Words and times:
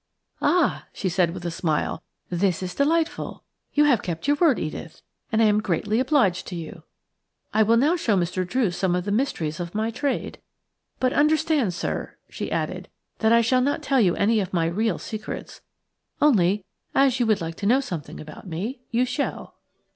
"Ah!" 0.41 0.87
she 0.93 1.07
said, 1.07 1.31
with 1.31 1.45
a 1.45 1.51
smile. 1.51 2.01
"This 2.31 2.63
is 2.63 2.73
delightful. 2.73 3.43
You 3.75 3.83
have 3.83 4.01
kept 4.01 4.27
your 4.27 4.35
word, 4.37 4.57
Edith, 4.57 5.03
and 5.31 5.43
I 5.43 5.45
am 5.45 5.61
greatly 5.61 5.99
obliged 5.99 6.47
to 6.47 6.55
you. 6.55 6.81
I 7.53 7.61
will 7.61 7.77
now 7.77 7.95
show 7.95 8.17
Mr. 8.17 8.43
Druce 8.43 8.75
some 8.75 8.95
of 8.95 9.05
the 9.05 9.11
mysteries 9.11 9.59
of 9.59 9.75
my 9.75 9.91
trade. 9.91 10.39
But 10.99 11.13
understand, 11.13 11.75
sir," 11.75 12.15
she 12.29 12.51
added, 12.51 12.89
"that 13.19 13.31
I 13.31 13.41
shall 13.41 13.61
not 13.61 13.83
tell 13.83 14.01
you 14.01 14.15
any 14.15 14.39
of 14.39 14.53
my 14.53 14.65
real 14.65 14.97
secrets, 14.97 15.61
only 16.19 16.65
as 16.95 17.19
you 17.19 17.27
would 17.27 17.39
like 17.39 17.53
to 17.57 17.67
know 17.67 17.79
something 17.79 18.19
about 18.19 18.47
me 18.47 18.79
you 18.89 19.05
shall." 19.05 19.57